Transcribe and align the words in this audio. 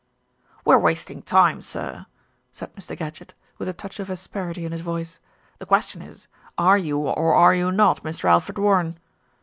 "We 0.65 0.73
are 0.73 0.79
wasting 0.79 1.21
time, 1.21 1.61
sir," 1.61 2.07
said 2.51 2.73
Mr. 2.75 2.97
Gadgett, 2.97 3.35
with 3.59 3.67
a 3.67 3.73
touch 3.73 3.99
of 3.99 4.09
asperity 4.09 4.65
in 4.65 4.71
his 4.71 4.81
voice. 4.81 5.19
"The 5.59 5.67
question 5.67 6.01
is, 6.01 6.27
are 6.57 6.75
you 6.79 6.97
or 6.97 7.35
are 7.35 7.53
you 7.53 7.71
not 7.71 8.01
Mr. 8.01 8.23
Alfred 8.25 8.57
Warren?" 8.57 8.97